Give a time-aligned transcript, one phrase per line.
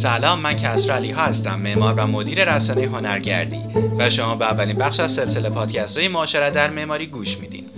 [0.00, 3.62] سلام من کسر علی هستم معمار و مدیر رسانه هنرگردی
[3.98, 7.70] و شما به اولین بخش از سلسله پادکست های معاشرت در معماری گوش میدین.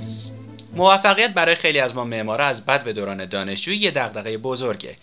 [0.73, 4.97] موفقیت برای خیلی از ما معمارا از بد به دوران دانشجویی یه دغدغه بزرگه.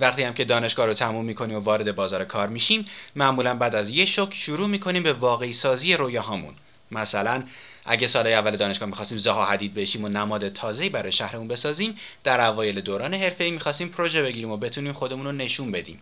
[0.00, 2.84] وقتی هم که دانشگاه رو تموم می‌کنیم و وارد بازار کار میشیم
[3.16, 6.54] معمولا بعد از یه شک شروع می‌کنیم به واقعی سازی رویاهامون.
[6.90, 7.42] مثلا
[7.84, 12.40] اگه سال اول دانشگاه می‌خواستیم زها حدید بشیم و نماد تازه‌ای برای شهرمون بسازیم در
[12.40, 16.00] اوایل دوران حرفه‌ای می‌خواستیم پروژه بگیریم و بتونیم خودمون رو نشون بدیم.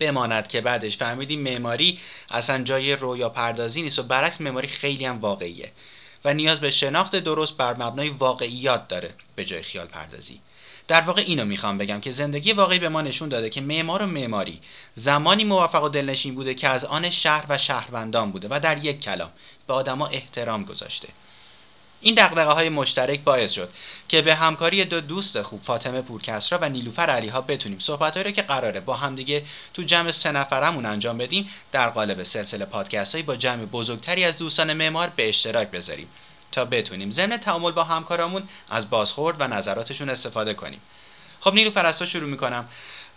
[0.00, 1.98] بماند که بعدش فهمیدیم معماری
[2.30, 5.72] اصلا جای رویا پردازی نیست و برعکس معماری خیلی هم واقعیه
[6.24, 10.40] و نیاز به شناخت درست بر مبنای واقعیات داره به جای خیال پردازی.
[10.88, 14.06] در واقع اینو می‌خوام بگم که زندگی واقعی به ما نشون داده که معمار و
[14.06, 14.60] معماری
[14.94, 19.00] زمانی موفق و دلنشین بوده که از آن شهر و شهروندان بوده و در یک
[19.00, 19.30] کلام
[19.66, 21.08] به آدما احترام گذاشته.
[22.00, 23.70] این دقدقه های مشترک باعث شد
[24.08, 28.30] که به همکاری دو دوست خوب فاطمه پورکسرا و نیلوفر علی ها بتونیم صحبت رو
[28.30, 33.36] که قراره با همدیگه تو جمع سه نفرمون انجام بدیم در قالب سلسله پادکست با
[33.36, 36.08] جمع بزرگتری از دوستان معمار به اشتراک بذاریم
[36.52, 40.80] تا بتونیم ضمن تعامل با همکارامون از بازخورد و نظراتشون استفاده کنیم.
[41.40, 42.68] خب نیلوفر از تو شروع می‌کنم.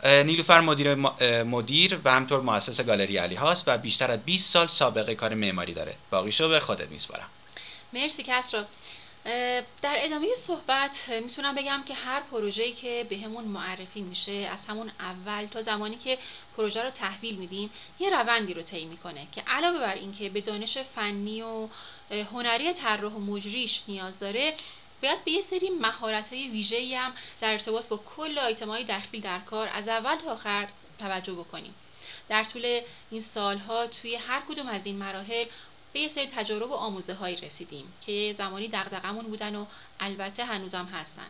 [0.05, 0.95] نیلوفر مدیر
[1.43, 5.73] مدیر و همطور مؤسس گالری علی هاست و بیشتر از 20 سال سابقه کار معماری
[5.73, 5.95] داره.
[6.11, 7.27] باقیشو به خودت میسپارم.
[7.93, 8.65] مرسی کسرا
[9.81, 15.45] در ادامه صحبت می‌تونم بگم که هر پروژه‌ای که بهمون معرفی میشه از همون اول
[15.45, 16.17] تا زمانی که
[16.57, 20.77] پروژه رو تحویل میدیم یه روندی رو طی می‌کنه که علاوه بر اینکه به دانش
[20.77, 21.67] فنی و
[22.11, 24.53] هنری طراح و مجریش نیاز داره
[25.03, 29.19] باید به یه سری مهارت های ویژه‌ای هم در ارتباط با کل آیتم های داخل
[29.19, 30.67] در کار از اول تا آخر
[30.99, 31.75] توجه بکنیم.
[32.29, 35.45] در طول این سالها توی هر کدوم از این مراحل
[35.93, 39.65] به یه سری تجارب و آموزه هایی رسیدیم که زمانی دغدغمون بودن و
[39.99, 41.27] البته هنوزم هستن.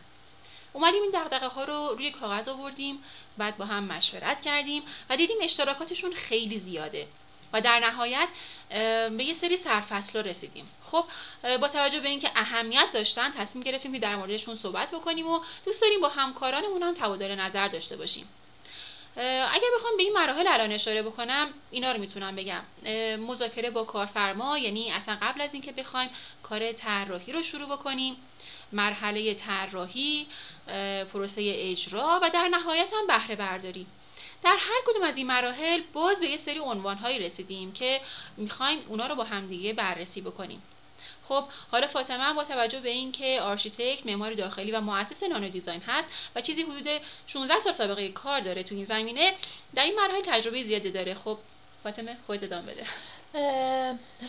[0.72, 3.04] اومدیم این دغدغه ها رو روی کاغذ آوردیم
[3.38, 7.06] بعد با هم مشورت کردیم و دیدیم اشتراکاتشون خیلی زیاده
[7.52, 8.28] و در نهایت
[9.16, 10.68] به یه سری سرفصل رسیدیم.
[10.84, 11.04] خب
[11.60, 15.82] با توجه به اینکه اهمیت داشتن تصمیم گرفتیم که در موردشون صحبت بکنیم و دوست
[15.82, 18.28] داریم با همکارانمون هم تبادل نظر داشته باشیم.
[19.16, 22.62] اگر بخوام به این مراحل الان اشاره بکنم اینا رو می‌تونم بگم.
[23.16, 26.10] مذاکره با کارفرما یعنی اصلا قبل از اینکه بخوایم
[26.42, 28.16] کار طراحی رو شروع بکنیم
[28.72, 30.26] مرحله طراحی
[31.12, 33.86] پروسه اجرا و در نهایت هم بهره برداری.
[34.42, 38.00] در هر کدوم از این مراحل باز به یه سری عنوان رسیدیم که
[38.36, 40.62] می‌خوایم اونا رو با همدیگه بررسی بکنیم.
[41.28, 46.08] خب حالا فاطمه با توجه به اینکه آرشیتکت معمار داخلی و مؤسس نانو دیزاین هست
[46.36, 49.32] و چیزی حدود 16 سال سابقه کار داره تو این زمینه
[49.74, 51.14] در این مراحل تجربه زیادی داره.
[51.14, 51.38] خب
[51.84, 52.84] فاطمه خودت ادامه بده.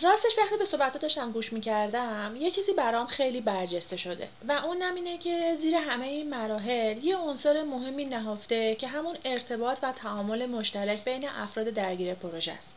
[0.01, 4.81] راستش وقتی به صحبت داشتم گوش می‌کردم یه چیزی برام خیلی برجسته شده و اون
[4.81, 10.45] اینه که زیر همه این مراحل یه عنصر مهمی نهفته که همون ارتباط و تعامل
[10.45, 12.75] مشترک بین افراد درگیر پروژه است.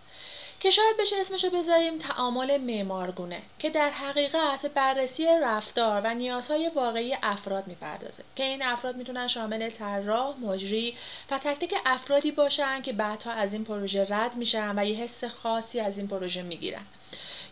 [0.61, 7.17] که شاید بشه اسمشو بذاریم تعامل معمارگونه که در حقیقت بررسی رفتار و نیازهای واقعی
[7.23, 10.97] افراد می‌پردازه که این افراد می‌تونن شامل طراح مجری
[11.31, 15.25] و تک تک افرادی باشن که بعدها از این پروژه رد میشن و یه حس
[15.25, 16.87] خاصی از این پروژه می‌گیرن.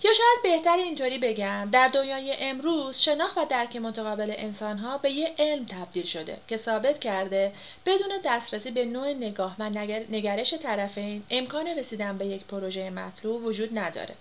[0.05, 5.35] یا شاید بهتر اینطوری بگم در دنیای امروز شناخت و درک متقابل انسانها به یه
[5.39, 7.53] علم تبدیل شده که ثابت کرده
[7.87, 9.71] بدون دسترسی به نوع نگاه و
[10.11, 14.15] نگرش طرفین امکان رسیدن به یک پروژه مطلوب وجود نداره.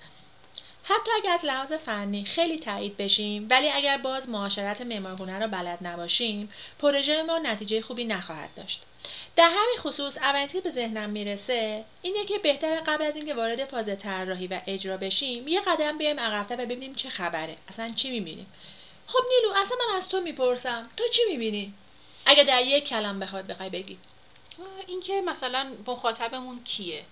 [0.87, 5.77] حتی اگر از لحاظ فنی خیلی تایید بشیم ولی اگر باز معاشرت معمارگونه را بلد
[5.81, 8.83] نباشیم پروژه ما نتیجه خوبی نخواهد داشت.
[9.35, 13.65] در همین خصوص اولین که به ذهنم می‌رسه اینه که بهتر قبل از اینکه وارد
[13.65, 17.57] فاز طراحی و اجرا بشیم یه قدم بیایم عقبتر و ببینیم چه خبره.
[17.69, 18.47] اصلا چی می‌بینیم؟
[19.07, 20.89] خب نیلو اصلا من از تو می‌پرسم.
[20.97, 21.73] تو چی می‌بینی؟
[22.25, 23.97] اگه در یک کلم بخواد بخوای بگی.
[24.87, 27.03] اینکه مثلا مخاطبمون کیه؟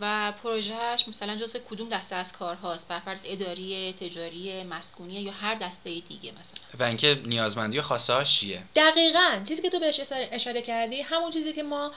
[0.00, 5.32] و پروژهش مثلا جز کدوم دسته از کار هاست بر فرض اداری تجاری مسکونی یا
[5.32, 6.60] هر دسته دیگه مثلا.
[6.78, 9.40] و اینکه نیازمندی و خواسته هاش چیه؟ دقیقا.
[9.48, 11.92] چیزی که تو بهش اشاره کردی همون چیزی که ما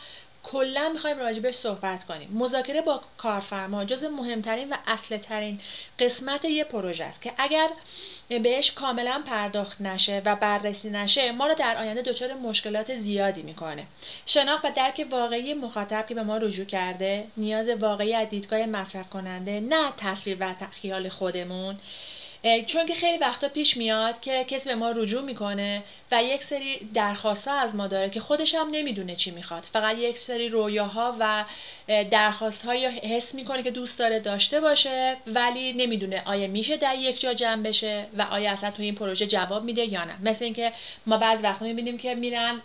[0.52, 2.30] کلا می‌خوایم راجبش صحبت کنیم.
[2.34, 5.60] مذاکره با کارفرما جز مهمترین و اصل ترین
[6.00, 7.70] قسمت یه پروژه است که اگر
[8.30, 13.86] بهش کاملا پرداخت نشه و بررسی نشه ما رو در آینده دچار مشکلات زیادی می‌کنه.
[14.26, 19.10] شناخت و درک واقعی مخاطب که به ما رجوع کرده نیاز واقعی از دیدگاه مصرف
[19.10, 21.80] کننده نه تصویر و خیال خودمون.
[22.66, 26.90] چون که خیلی وقتا پیش میاد که کسی به ما رجوع می‌کنه و یک سری
[26.94, 29.64] درخواست از ما داره که خودش هم نمی‌دونه چی می‌خواد.
[29.74, 31.46] فقط یک سری رویاها و
[32.12, 37.20] درخواست های حس می‌کنه که دوست داره داشته باشه ولی نمی‌دونه آیا میشه در یک
[37.20, 40.16] جا جمع بشه و آیا اصلا تو این پروژه جواب میده یا نه.
[40.22, 40.74] مثل اینکه
[41.06, 42.62] ما بعض وقتا می‌بینیم که میرن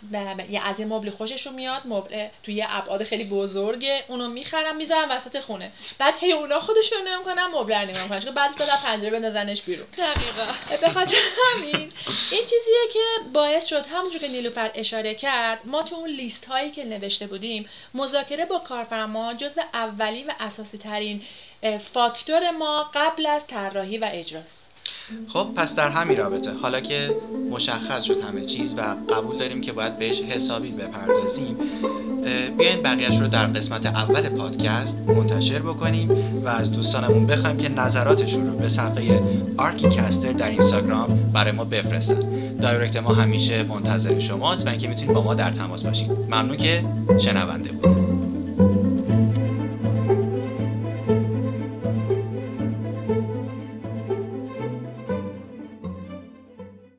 [0.63, 5.71] از این مبل خوششون میاد مبل توی ابعاد خیلی بزرگه اونو می‌خرن می‌ذارن وسط خونه.
[5.99, 8.19] بعد هی اونا خودشون نمی‌کنن مبل رو نگاه می‌کنن.
[8.19, 9.87] چون بعدش بعد پنجره بندازنش بیرون.
[9.97, 10.77] دقیقا.
[10.81, 11.91] به خاطر همین
[12.31, 12.99] این چیزیه که
[13.33, 17.69] باعث شد همونجور که نیلوفر اشاره کرد ما تو اون لیست هایی که نوشته بودیم
[17.93, 21.21] مذاکره با کارفرما جزو اولی و اساسی ترین
[21.93, 24.64] فاکتور ما قبل از طراحی و اجراست.
[25.27, 26.51] خب پس در همین رابطه.
[26.61, 27.15] حالا که
[27.51, 28.81] مشخص شد همه چیز و
[29.13, 31.57] قبول داریم که باید بهش حسابی بپردازیم
[32.57, 36.11] بیاین بقیهش رو در قسمت اول پادکست منتشر بکنیم
[36.45, 39.21] و از دوستانمون بخوایم که نظراتشون رو به صفحه
[39.57, 42.55] آرکی کستر در اینستاگرام برای ما بفرستن.
[42.57, 46.11] direct ما همیشه منتظر شماست و اینکه می‌تونید با ما در تماس باشید.
[46.11, 46.85] ممنون که
[47.19, 48.04] شنونده بود